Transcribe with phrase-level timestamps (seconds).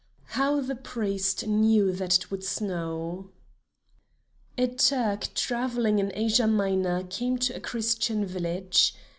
[0.29, 3.29] HOW THE PRIEST KNEW THAT IT WOULD SNOW
[4.57, 8.95] A Turk travelling in Asia Minor came to a Christian village.